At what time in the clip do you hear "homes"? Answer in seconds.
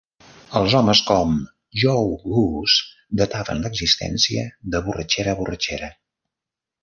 0.77-1.01